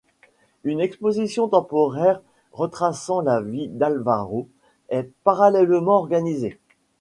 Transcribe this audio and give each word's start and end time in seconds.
Une 0.63 0.79
exposition 0.81 1.47
temporaire 1.47 2.21
retraçant 2.53 3.21
la 3.21 3.39
vie 3.39 3.67
d'Álvaro 3.67 4.47
est 4.89 5.07
parallèlement 5.23 5.97
organisée. 5.97 6.57